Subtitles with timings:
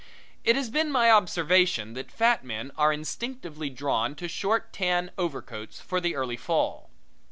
[0.43, 5.79] It has been my observation that fat men are instinctively drawn to short tan overcoats
[5.79, 6.89] for the early fall.